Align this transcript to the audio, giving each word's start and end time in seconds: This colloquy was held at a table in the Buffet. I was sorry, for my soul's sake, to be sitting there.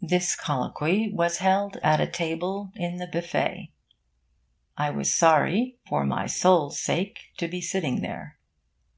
This 0.00 0.34
colloquy 0.34 1.12
was 1.12 1.40
held 1.40 1.76
at 1.82 2.00
a 2.00 2.06
table 2.06 2.72
in 2.74 2.96
the 2.96 3.06
Buffet. 3.06 3.70
I 4.78 4.88
was 4.88 5.12
sorry, 5.12 5.76
for 5.86 6.06
my 6.06 6.26
soul's 6.26 6.80
sake, 6.80 7.18
to 7.36 7.48
be 7.48 7.60
sitting 7.60 8.00
there. 8.00 8.38